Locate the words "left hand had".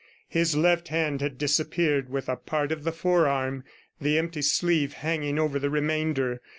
0.55-1.37